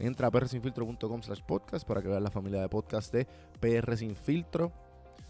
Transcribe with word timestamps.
Entra 0.00 0.28
a 0.28 0.30
prsinfiltro.com 0.30 1.22
slash 1.22 1.42
podcast 1.42 1.86
para 1.86 2.02
que 2.02 2.08
veas 2.08 2.22
la 2.22 2.30
familia 2.30 2.60
de 2.62 2.68
podcast 2.68 3.12
de 3.12 3.26
PR 3.60 3.96
Sin 3.96 4.16
Filtro. 4.16 4.72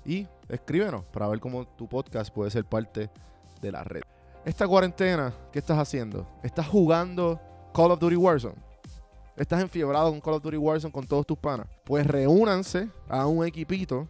Y 0.04 0.26
escríbenos 0.48 1.04
para 1.06 1.28
ver 1.28 1.40
cómo 1.40 1.66
tu 1.66 1.88
podcast 1.88 2.32
puede 2.32 2.50
ser 2.50 2.64
parte 2.64 3.10
de 3.60 3.72
la 3.72 3.84
red. 3.84 4.02
Esta 4.44 4.66
cuarentena, 4.66 5.34
¿qué 5.52 5.58
estás 5.58 5.78
haciendo? 5.78 6.26
¿Estás 6.42 6.66
jugando 6.66 7.38
Call 7.74 7.90
of 7.90 7.98
Duty 7.98 8.16
Warzone? 8.16 8.56
¿Estás 9.36 9.60
enfiebrado 9.60 10.10
con 10.10 10.20
Call 10.20 10.34
of 10.34 10.42
Duty 10.42 10.56
Warzone 10.56 10.92
con 10.92 11.06
todos 11.06 11.26
tus 11.26 11.36
panas? 11.36 11.66
Pues 11.84 12.06
reúnanse 12.06 12.88
a 13.08 13.26
un 13.26 13.44
equipito 13.44 14.08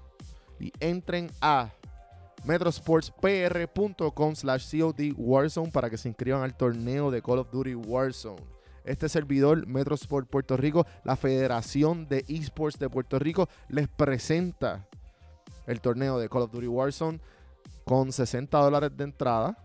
y 0.61 0.73
entren 0.79 1.31
a 1.41 1.71
metrosportspr.com 2.45 4.35
slash 4.35 4.79
COD 4.79 5.15
Warzone 5.17 5.71
para 5.71 5.91
que 5.91 5.99
se 5.99 6.09
inscriban 6.09 6.43
al 6.43 6.57
torneo 6.57 7.11
de 7.11 7.23
Call 7.23 7.39
of 7.39 7.51
Duty 7.51 7.75
Warzone. 7.75 8.60
Este 8.85 9.09
servidor, 9.09 9.67
Metrosport 9.67 10.29
Puerto 10.29 10.57
Rico, 10.57 10.87
la 11.05 11.17
Federación 11.17 12.09
de 12.09 12.25
Esports 12.29 12.79
de 12.79 12.89
Puerto 12.89 13.19
Rico, 13.19 13.49
les 13.69 13.89
presenta 13.89 14.87
el 15.67 15.81
torneo 15.81 16.19
de 16.19 16.29
Call 16.29 16.43
of 16.43 16.53
Duty 16.53 16.67
Warzone 16.67 17.21
con 17.85 18.13
60 18.13 18.59
dólares 18.59 18.91
de 18.97 19.05
entrada 19.05 19.57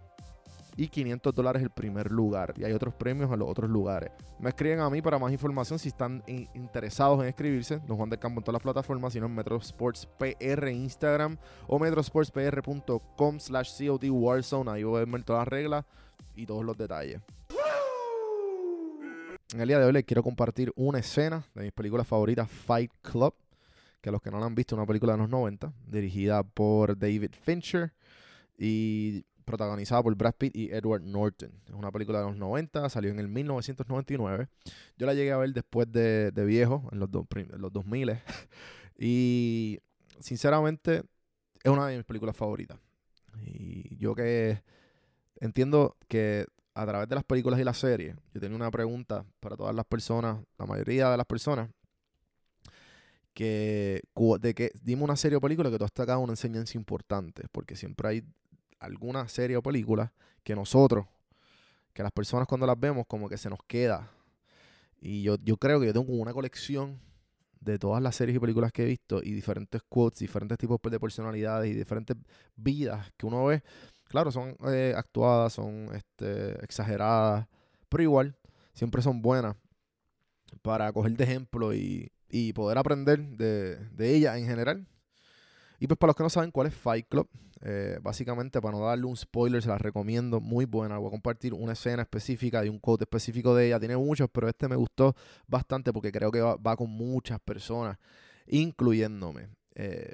y 0.77 0.87
500 0.87 1.33
dólares 1.33 1.63
el 1.63 1.69
primer 1.69 2.11
lugar. 2.11 2.53
Y 2.57 2.63
hay 2.63 2.73
otros 2.73 2.93
premios 2.93 3.31
en 3.31 3.39
los 3.39 3.49
otros 3.49 3.69
lugares. 3.69 4.11
Me 4.39 4.49
escriben 4.49 4.81
a 4.81 4.89
mí 4.89 5.01
para 5.01 5.17
más 5.17 5.31
información 5.31 5.79
si 5.79 5.89
están 5.89 6.23
interesados 6.53 7.21
en 7.21 7.27
escribirse. 7.27 7.79
Don 7.87 7.97
Juan 7.97 8.09
del 8.09 8.19
Campo 8.19 8.39
en 8.39 8.43
todas 8.43 8.55
las 8.55 8.63
plataformas, 8.63 9.13
sino 9.13 9.25
en 9.27 9.35
Metrosports 9.35 10.07
PR 10.17 10.69
Instagram 10.69 11.37
o 11.67 11.79
metrosportspr.com 11.79 13.39
slash 13.39 13.87
COD 13.87 14.09
Warzone. 14.09 14.71
Ahí 14.71 14.83
voy 14.83 15.01
a 15.01 15.05
ver 15.05 15.23
todas 15.23 15.41
las 15.41 15.47
reglas 15.47 15.85
y 16.35 16.45
todos 16.45 16.65
los 16.65 16.77
detalles. 16.77 17.21
En 19.55 19.61
el 19.61 19.69
día 19.69 19.79
de 19.79 19.85
hoy 19.85 19.93
les 19.93 20.03
quiero 20.03 20.21
compartir 20.21 20.73
una 20.75 20.99
escena 20.99 21.47
de 21.53 21.63
mis 21.63 21.71
películas 21.71 22.05
favoritas, 22.05 22.51
Fight 22.51 22.91
Club, 23.01 23.33
que 24.01 24.09
a 24.09 24.11
los 24.11 24.21
que 24.21 24.29
no 24.29 24.37
la 24.37 24.47
han 24.47 24.53
visto, 24.53 24.75
una 24.75 24.85
película 24.85 25.13
de 25.13 25.19
los 25.19 25.29
90, 25.29 25.71
dirigida 25.87 26.43
por 26.43 26.97
David 26.97 27.31
Fincher 27.41 27.93
y 28.57 29.23
protagonizada 29.45 30.03
por 30.03 30.13
Brad 30.13 30.33
Pitt 30.33 30.57
y 30.57 30.71
Edward 30.73 31.03
Norton. 31.03 31.53
Es 31.67 31.73
una 31.73 31.89
película 31.89 32.19
de 32.19 32.25
los 32.25 32.35
90, 32.35 32.89
salió 32.89 33.11
en 33.11 33.19
el 33.19 33.29
1999. 33.29 34.49
Yo 34.97 35.05
la 35.07 35.13
llegué 35.13 35.31
a 35.31 35.37
ver 35.37 35.53
después 35.53 35.89
de, 35.89 36.31
viejo, 36.45 36.89
en 36.91 36.99
los, 36.99 37.09
en 37.33 37.61
los 37.61 37.71
2000. 37.71 38.19
y 38.99 39.79
sinceramente 40.19 41.03
es 41.63 41.71
una 41.71 41.87
de 41.87 41.95
mis 41.95 42.05
películas 42.05 42.35
favoritas. 42.35 42.77
Y 43.41 43.95
yo 43.95 44.15
que 44.15 44.61
entiendo 45.39 45.95
que 46.09 46.45
a 46.75 46.85
través 46.85 47.07
de 47.07 47.15
las 47.15 47.23
películas 47.23 47.59
y 47.59 47.63
las 47.63 47.77
series, 47.77 48.15
yo 48.33 48.41
tenía 48.41 48.55
una 48.55 48.69
pregunta 48.69 49.25
para 49.39 49.55
todas 49.55 49.73
las 49.73 49.85
personas, 49.85 50.43
la 50.59 50.65
mayoría 50.65 51.09
de 51.09 51.17
las 51.17 51.25
personas, 51.25 51.69
que 53.33 54.01
de 54.39 54.53
que 54.53 54.71
dime 54.81 55.03
una 55.03 55.15
serie 55.15 55.37
o 55.37 55.41
película 55.41 55.71
que 55.71 55.77
tú 55.77 55.85
has 55.85 55.91
sacado 55.95 56.19
una 56.19 56.33
enseñanza 56.33 56.77
importante, 56.77 57.43
porque 57.51 57.75
siempre 57.75 58.07
hay 58.09 58.23
alguna 58.79 59.27
serie 59.27 59.57
o 59.57 59.63
película 59.63 60.13
que 60.43 60.53
nosotros, 60.53 61.05
que 61.93 62.03
las 62.03 62.11
personas 62.11 62.47
cuando 62.47 62.67
las 62.67 62.79
vemos 62.79 63.05
como 63.07 63.29
que 63.29 63.37
se 63.37 63.49
nos 63.49 63.59
queda. 63.67 64.11
Y 64.99 65.23
yo, 65.23 65.37
yo 65.43 65.57
creo 65.57 65.79
que 65.79 65.87
yo 65.87 65.93
tengo 65.93 66.13
una 66.13 66.33
colección 66.33 66.99
de 67.61 67.79
todas 67.79 68.01
las 68.01 68.15
series 68.15 68.37
y 68.37 68.39
películas 68.39 68.71
que 68.71 68.83
he 68.83 68.85
visto 68.85 69.21
y 69.23 69.31
diferentes 69.31 69.81
quotes, 69.87 70.19
diferentes 70.19 70.57
tipos 70.57 70.79
de 70.83 70.99
personalidades 70.99 71.71
y 71.71 71.73
diferentes 71.73 72.15
vidas 72.55 73.11
que 73.17 73.25
uno 73.25 73.45
ve. 73.45 73.63
Claro, 74.15 74.31
son 74.31 74.55
eh, 74.69 74.93
actuadas, 74.95 75.51
son 75.51 75.93
este, 75.93 76.51
exageradas, 76.63 77.47
pero 77.89 78.01
igual 78.01 78.33
siempre 78.71 79.01
son 79.01 79.21
buenas 79.21 79.57
para 80.61 80.89
coger 80.93 81.17
de 81.17 81.25
ejemplo 81.25 81.73
y, 81.73 82.09
poder 82.53 82.77
aprender 82.77 83.19
de, 83.19 83.75
de 83.75 84.15
ellas 84.15 84.37
en 84.37 84.45
general. 84.45 84.87
Y 85.81 85.87
pues 85.87 85.97
para 85.97 86.11
los 86.11 86.15
que 86.15 86.23
no 86.23 86.29
saben 86.29 86.51
cuál 86.51 86.67
es 86.67 86.73
Fight 86.73 87.09
Club, 87.09 87.27
eh, 87.61 87.99
básicamente 88.01 88.61
para 88.61 88.77
no 88.77 88.85
darle 88.85 89.05
un 89.05 89.17
spoiler, 89.17 89.61
se 89.61 89.67
la 89.67 89.77
recomiendo, 89.77 90.39
muy 90.39 90.63
buena. 90.63 90.97
Voy 90.97 91.09
a 91.09 91.11
compartir 91.11 91.53
una 91.53 91.73
escena 91.73 92.03
específica 92.03 92.63
y 92.65 92.69
un 92.69 92.79
quote 92.79 93.03
específico 93.03 93.53
de 93.53 93.67
ella. 93.67 93.81
Tiene 93.81 93.97
muchos, 93.97 94.29
pero 94.31 94.47
este 94.47 94.69
me 94.69 94.77
gustó 94.77 95.13
bastante 95.45 95.91
porque 95.91 96.13
creo 96.13 96.31
que 96.31 96.39
va, 96.39 96.77
con 96.77 96.89
muchas 96.89 97.41
personas, 97.41 97.97
incluyéndome. 98.47 99.49
Eh, 99.75 100.13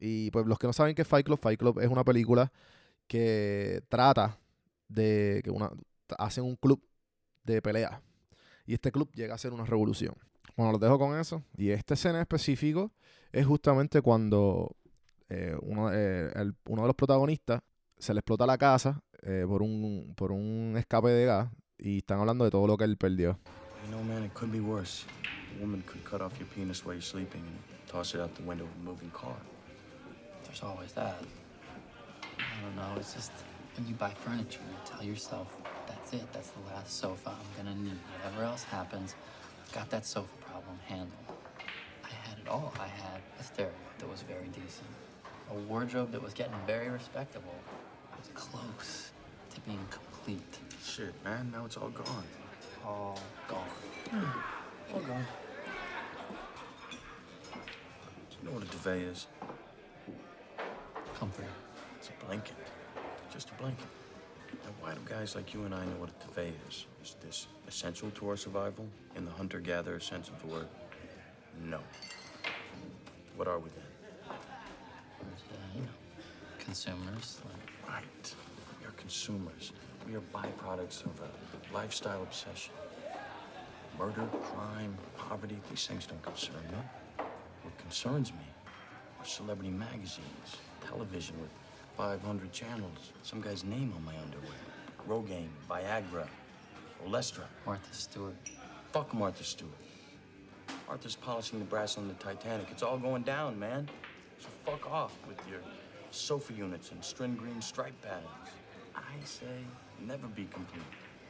y 0.00 0.32
pues 0.32 0.44
los 0.44 0.58
que 0.58 0.66
no 0.66 0.72
saben 0.72 0.96
qué 0.96 1.02
es 1.02 1.08
Fight 1.08 1.24
Club, 1.24 1.38
Fight 1.38 1.60
Club 1.60 1.78
es 1.78 1.86
una 1.86 2.02
película 2.02 2.50
que 3.12 3.82
trata 3.90 4.38
de 4.88 5.42
que 5.44 5.50
una, 5.50 5.70
hacen 6.16 6.44
un 6.44 6.56
club 6.56 6.82
de 7.44 7.60
pelea. 7.60 8.00
Y 8.64 8.72
este 8.72 8.90
club 8.90 9.12
llega 9.12 9.34
a 9.34 9.38
ser 9.38 9.52
una 9.52 9.66
revolución. 9.66 10.14
Bueno, 10.56 10.72
los 10.72 10.80
dejo 10.80 10.98
con 10.98 11.18
eso. 11.20 11.42
Y 11.54 11.68
esta 11.68 11.92
escena 11.92 12.14
en 12.14 12.22
específico 12.22 12.90
es 13.30 13.44
justamente 13.44 14.00
cuando 14.00 14.74
eh, 15.28 15.54
uno, 15.60 15.90
eh, 15.92 16.32
uno 16.64 16.82
de 16.82 16.86
los 16.86 16.96
protagonistas 16.96 17.60
se 17.98 18.14
le 18.14 18.20
explota 18.20 18.46
la 18.46 18.56
casa 18.56 19.02
eh, 19.20 19.44
por, 19.46 19.60
un, 19.60 20.14
por 20.16 20.32
un 20.32 20.76
escape 20.78 21.08
de 21.08 21.26
gas 21.26 21.50
y 21.76 21.98
están 21.98 22.18
hablando 22.18 22.46
de 22.46 22.50
todo 22.50 22.66
lo 22.66 22.78
que 22.78 22.84
él 22.84 22.96
perdió. 22.96 23.38
You 23.84 23.88
know, 23.90 24.02
man, 24.04 24.24
it 24.24 24.32
could 24.32 24.50
be 24.50 24.60
worse. 24.60 25.04
A 25.54 25.60
woman 25.60 25.82
could 25.82 26.02
cut 26.02 26.22
off 26.22 26.32
your 26.38 26.48
penis 26.54 26.82
while 26.82 26.94
you're 26.94 27.02
sleeping 27.02 27.42
and 27.42 27.58
toss 27.86 28.14
it 28.14 28.22
out 28.22 28.34
the 28.36 28.42
window 28.42 28.64
of 28.64 28.72
a 28.80 28.82
moving 28.82 29.10
car. 29.10 29.36
There's 30.44 30.62
always 30.62 30.94
that. 30.94 31.41
I 32.62 32.64
don't 32.64 32.76
know, 32.76 32.92
it's 32.96 33.12
just 33.14 33.32
when 33.76 33.88
you 33.88 33.94
buy 33.94 34.10
furniture, 34.10 34.60
you 34.68 34.76
tell 34.84 35.02
yourself, 35.02 35.48
that's 35.88 36.12
it, 36.12 36.32
that's 36.32 36.50
the 36.50 36.60
last 36.72 36.96
sofa 36.96 37.30
I'm 37.30 37.64
gonna 37.64 37.76
need. 37.76 37.98
Whatever 38.18 38.44
else 38.44 38.62
happens, 38.62 39.16
I've 39.66 39.72
got 39.72 39.90
that 39.90 40.06
sofa 40.06 40.28
problem 40.46 40.78
handled. 40.86 41.10
I 42.04 42.08
had 42.28 42.38
it 42.38 42.46
all. 42.48 42.72
I 42.78 42.86
had 42.86 43.20
a 43.40 43.42
stereo 43.42 43.72
that 43.98 44.08
was 44.08 44.22
very 44.22 44.46
decent. 44.46 44.86
a 45.50 45.54
wardrobe 45.54 46.12
that 46.12 46.22
was 46.22 46.34
getting 46.34 46.54
very 46.66 46.88
respectable. 46.88 47.54
It 48.12 48.18
was 48.18 48.28
close 48.34 49.10
to 49.54 49.60
being 49.62 49.84
complete. 49.90 50.58
Shit, 50.84 51.12
man, 51.24 51.50
now 51.52 51.64
it's 51.64 51.76
all 51.76 51.90
gone. 51.90 52.24
All 52.86 53.18
gone. 53.48 53.68
All 54.94 55.00
gone. 55.00 55.26
Do 58.30 58.36
you 58.40 58.48
know 58.48 58.54
what 58.54 58.62
a 58.62 58.66
duvet 58.66 58.98
is? 58.98 59.26
Comforter. 61.18 61.48
Blanket. 62.26 62.56
Just 63.32 63.50
a 63.50 63.54
blanket. 63.54 63.86
Now, 64.64 64.70
why 64.80 64.94
do 64.94 65.00
guys 65.08 65.34
like 65.34 65.54
you 65.54 65.64
and 65.64 65.74
I 65.74 65.84
know 65.84 65.96
what 65.98 66.10
a 66.10 66.26
duvet 66.26 66.54
is? 66.68 66.86
Is 67.02 67.16
this 67.22 67.46
essential 67.66 68.10
to 68.12 68.28
our 68.28 68.36
survival 68.36 68.86
in 69.16 69.24
the 69.24 69.30
hunter 69.30 69.60
gatherer 69.60 70.00
sense 70.00 70.28
of 70.28 70.40
the 70.40 70.46
word? 70.48 70.68
No. 71.64 71.80
What 73.36 73.48
are 73.48 73.58
we 73.58 73.70
then? 73.70 73.84
Uh, 74.28 74.34
you 75.74 75.80
know, 75.80 75.88
consumers. 76.58 77.40
Like, 77.44 77.72
Right. 77.88 78.34
We 78.80 78.86
are 78.86 78.92
consumers. 78.92 79.72
We 80.06 80.14
are 80.14 80.22
byproducts 80.34 81.04
of 81.04 81.20
a 81.20 81.74
lifestyle 81.74 82.22
obsession. 82.22 82.74
Murder, 83.98 84.26
crime, 84.42 84.96
poverty, 85.16 85.58
these 85.70 85.86
things 85.86 86.06
don't 86.06 86.22
concern 86.22 86.62
me. 86.70 87.24
What 87.62 87.78
concerns 87.78 88.32
me 88.32 88.46
are 89.20 89.24
celebrity 89.24 89.70
magazines, 89.70 90.56
television 90.86 91.38
with 91.40 91.50
500 91.96 92.52
channels, 92.52 93.12
some 93.22 93.40
guy's 93.40 93.64
name 93.64 93.92
on 93.96 94.04
my 94.04 94.14
underwear, 94.22 94.58
Rogaine, 95.08 95.48
Viagra, 95.68 96.26
Olestra. 97.06 97.44
Martha 97.66 97.94
Stewart. 97.94 98.34
Fuck 98.92 99.12
Martha 99.14 99.44
Stewart. 99.44 99.72
Martha's 100.86 101.16
polishing 101.16 101.58
the 101.58 101.64
brass 101.64 101.98
on 101.98 102.08
the 102.08 102.14
Titanic. 102.14 102.68
It's 102.70 102.82
all 102.82 102.98
going 102.98 103.22
down, 103.22 103.58
man. 103.58 103.88
So 104.38 104.48
fuck 104.64 104.90
off 104.90 105.16
with 105.26 105.38
your 105.48 105.60
sofa 106.10 106.52
units 106.52 106.92
and 106.92 107.02
string 107.02 107.34
green 107.34 107.60
stripe 107.60 107.94
patterns. 108.02 108.26
I 108.94 109.24
say 109.24 109.46
never 110.06 110.26
be 110.26 110.44
complete. 110.44 110.82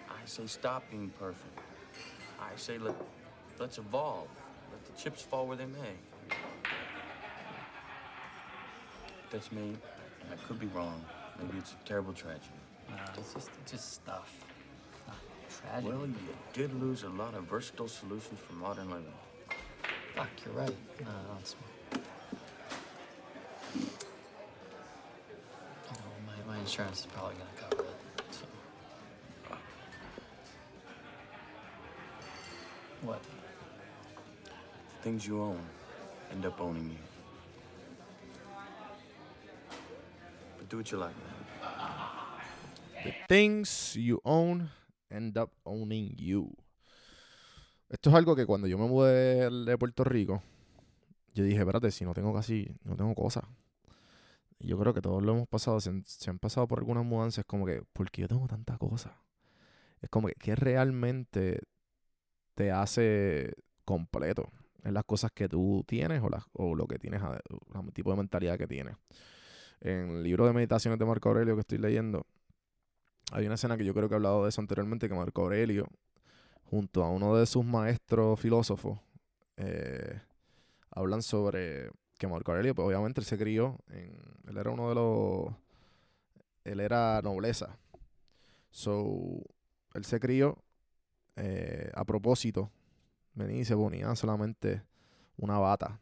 I 0.08 0.26
say 0.26 0.46
stop 0.46 0.82
being 0.90 1.10
perfect. 1.18 1.58
I 2.40 2.56
say 2.56 2.78
let, 2.78 2.94
let's 3.58 3.78
evolve. 3.78 4.28
Let 4.70 4.84
the 4.84 5.00
chips 5.00 5.22
fall 5.22 5.46
where 5.46 5.56
they 5.56 5.66
may. 5.66 6.36
That's 9.30 9.50
me, 9.52 9.76
and 10.22 10.32
I 10.32 10.36
could 10.46 10.58
be 10.58 10.66
wrong. 10.68 11.04
Maybe 11.38 11.58
it's 11.58 11.72
a 11.72 11.88
terrible 11.88 12.12
tragedy. 12.12 12.48
No, 12.90 12.96
it's 13.16 13.34
just, 13.34 13.50
it's 13.62 13.72
just 13.72 13.92
stuff. 13.94 14.32
Not 15.06 15.16
tragedy. 15.50 15.88
Well, 15.92 16.06
you 16.06 16.14
did 16.52 16.80
lose 16.80 17.02
a 17.04 17.08
lot 17.08 17.34
of 17.34 17.44
versatile 17.44 17.88
solutions 17.88 18.38
for 18.46 18.52
modern 18.54 18.90
living. 18.90 19.12
Fuck, 20.14 20.28
you're 20.44 20.54
right. 20.54 20.76
No. 21.00 21.08
Oh, 25.90 25.98
my, 26.26 26.52
my 26.52 26.58
insurance 26.58 27.00
is 27.00 27.06
probably 27.06 27.34
gonna 27.34 27.70
cover 27.70 27.82
it. 27.88 27.94
So. 28.30 28.46
What? 33.02 33.22
The 34.42 35.02
Things 35.02 35.26
you 35.26 35.40
own 35.40 35.58
end 36.30 36.46
up 36.46 36.60
owning 36.60 36.90
you. 36.90 37.21
Do 40.72 40.78
what 40.78 40.86
you 40.86 40.98
like. 40.98 41.14
The 43.04 43.12
things 43.28 43.94
you 43.94 44.20
own 44.24 44.70
end 45.10 45.36
up 45.36 45.52
owning 45.64 46.16
you. 46.16 46.50
Esto 47.88 48.08
es 48.08 48.16
algo 48.16 48.34
que 48.34 48.46
cuando 48.46 48.66
yo 48.66 48.78
me 48.78 48.88
mudé 48.88 49.50
de 49.50 49.76
Puerto 49.76 50.02
Rico, 50.02 50.42
yo 51.34 51.44
dije, 51.44 51.58
espérate, 51.60 51.90
si 51.90 52.04
no 52.04 52.14
tengo 52.14 52.32
casi, 52.32 52.74
no 52.84 52.96
tengo 52.96 53.14
cosas. 53.14 53.44
Yo 54.58 54.78
creo 54.78 54.94
que 54.94 55.02
todos 55.02 55.22
lo 55.22 55.32
hemos 55.32 55.48
pasado, 55.48 55.78
se 55.80 55.90
han, 55.90 56.38
pasado 56.38 56.66
por 56.68 56.78
algunas 56.78 57.04
mudanzas, 57.04 57.44
como 57.44 57.66
que, 57.66 57.82
¿por 57.92 58.10
qué 58.10 58.22
yo 58.22 58.28
tengo 58.28 58.46
tanta 58.46 58.78
cosa? 58.78 59.20
Es 60.00 60.08
como 60.08 60.28
que, 60.28 60.34
¿qué 60.34 60.54
realmente 60.54 61.60
te 62.54 62.70
hace 62.70 63.52
completo? 63.84 64.48
En 64.84 64.94
las 64.94 65.04
cosas 65.04 65.32
que 65.32 65.48
tú 65.48 65.84
tienes 65.86 66.22
o, 66.22 66.30
o 66.54 66.74
lo 66.74 66.86
que 66.86 66.98
tienes, 66.98 67.20
el 67.22 67.92
tipo 67.92 68.10
de 68.10 68.16
mentalidad 68.16 68.56
que 68.56 68.66
tienes. 68.66 68.96
En 69.84 70.10
el 70.10 70.22
libro 70.22 70.46
de 70.46 70.52
meditaciones 70.52 70.96
de 70.96 71.04
Marco 71.04 71.28
Aurelio 71.28 71.54
que 71.56 71.62
estoy 71.62 71.78
leyendo, 71.78 72.24
hay 73.32 73.46
una 73.46 73.56
escena 73.56 73.76
que 73.76 73.84
yo 73.84 73.92
creo 73.92 74.08
que 74.08 74.14
he 74.14 74.16
hablado 74.16 74.44
de 74.44 74.50
eso 74.50 74.60
anteriormente, 74.60 75.08
que 75.08 75.14
Marco 75.14 75.42
Aurelio, 75.42 75.88
junto 76.70 77.02
a 77.02 77.10
uno 77.10 77.34
de 77.34 77.46
sus 77.46 77.64
maestros 77.64 78.38
filósofos, 78.38 79.00
eh, 79.56 80.20
hablan 80.92 81.20
sobre 81.20 81.90
que 82.16 82.28
Marco 82.28 82.52
Aurelio, 82.52 82.76
pues 82.76 82.86
obviamente 82.86 83.20
él 83.20 83.26
se 83.26 83.36
crió, 83.36 83.76
él 83.88 84.56
era 84.56 84.70
uno 84.70 84.88
de 84.88 84.94
los, 84.94 85.52
él 86.62 86.78
era 86.78 87.20
nobleza. 87.20 87.76
So, 88.70 89.42
él 89.94 90.04
se 90.04 90.20
crió 90.20 90.62
eh, 91.34 91.90
a 91.92 92.04
propósito, 92.04 92.70
venía 93.34 93.62
y 93.62 93.64
se 93.64 93.74
ponía 93.74 94.14
solamente 94.14 94.84
una 95.36 95.58
bata 95.58 95.98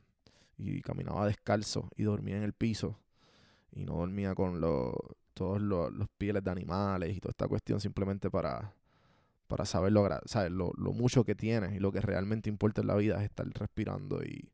y 0.59 0.83
caminaba 0.83 1.26
descalzo 1.26 1.88
y 1.97 2.03
dormía 2.03 2.37
en 2.37 2.43
el 2.43 2.53
piso 2.53 2.99
y 3.73 3.85
no 3.85 3.95
dormía 3.97 4.35
con 4.35 4.61
los 4.61 4.95
todos 5.35 5.61
los, 5.61 5.93
los 5.93 6.09
pieles 6.19 6.45
de 6.45 6.51
animales 6.51 7.17
y 7.17 7.21
toda 7.21 7.31
esta 7.31 7.49
cuestión 7.49 7.81
simplemente 7.81 8.31
para, 8.31 8.75
para 9.49 9.65
saber 9.65 9.93
lo, 9.93 10.07
sabes, 10.27 10.51
lo, 10.51 10.73
lo 10.77 10.93
mucho 10.93 11.25
que 11.25 11.35
tienes 11.35 11.73
y 11.75 11.79
lo 11.79 11.93
que 11.93 12.01
realmente 12.01 12.51
importa 12.51 12.83
en 12.83 12.89
la 12.89 12.97
vida 12.97 13.17
es 13.19 13.25
estar 13.25 13.47
respirando 13.49 14.23
y, 14.23 14.51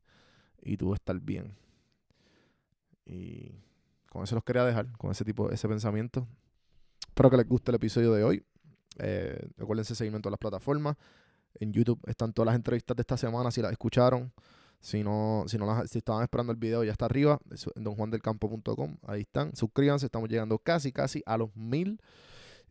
y 0.61 0.77
tú 0.77 0.93
estar 0.93 1.19
bien. 1.19 1.57
Y 3.05 3.51
con 4.09 4.23
eso 4.23 4.35
los 4.35 4.43
quería 4.43 4.63
dejar, 4.63 4.91
con 4.97 5.11
ese 5.11 5.25
tipo, 5.25 5.49
ese 5.49 5.67
pensamiento. 5.67 6.27
Espero 7.07 7.29
que 7.29 7.37
les 7.37 7.47
guste 7.47 7.71
el 7.71 7.75
episodio 7.75 8.13
de 8.13 8.23
hoy. 8.23 8.45
Eh, 8.99 9.49
recuérdense 9.57 9.95
seguirme 9.95 10.17
en 10.17 10.21
todas 10.21 10.33
las 10.33 10.39
plataformas. 10.39 10.97
En 11.55 11.73
YouTube 11.73 11.99
están 12.07 12.33
todas 12.33 12.47
las 12.47 12.55
entrevistas 12.55 12.95
de 12.95 13.01
esta 13.01 13.17
semana, 13.17 13.51
si 13.51 13.61
las 13.61 13.71
escucharon. 13.71 14.31
Si 14.79 15.03
no, 15.03 15.45
si 15.47 15.57
no 15.57 15.65
las, 15.65 15.89
si 15.89 15.97
estaban 15.97 16.23
esperando 16.23 16.51
el 16.51 16.57
video, 16.57 16.83
ya 16.83 16.91
está 16.91 17.05
arriba, 17.05 17.39
en 17.75 17.83
donjuandelcampo.com. 17.83 18.97
Ahí 19.03 19.21
están. 19.21 19.55
Suscríbanse, 19.55 20.05
estamos 20.05 20.29
llegando 20.29 20.59
casi, 20.59 20.91
casi 20.91 21.23
a 21.25 21.37
los 21.37 21.55
mil. 21.55 21.99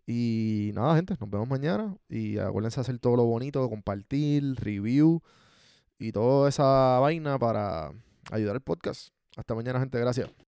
Y 0.06 0.70
nada, 0.74 0.94
gente, 0.96 1.16
nos 1.18 1.28
vemos 1.28 1.48
mañana. 1.48 1.96
Y 2.08 2.38
acuérdense 2.38 2.80
hacer 2.80 2.98
todo 2.98 3.16
lo 3.16 3.24
bonito, 3.24 3.68
compartir, 3.68 4.54
review 4.56 5.20
y 5.98 6.12
toda 6.12 6.48
esa 6.48 6.98
vaina 7.00 7.38
para 7.38 7.92
ayudar 8.30 8.56
al 8.56 8.62
podcast. 8.62 9.10
Hasta 9.36 9.54
mañana, 9.54 9.80
gente. 9.80 9.98
Gracias. 9.98 10.45